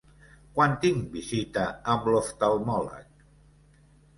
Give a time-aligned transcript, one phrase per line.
[0.55, 1.65] Quan tinc visita
[1.97, 3.07] amb l'oftalmòleg?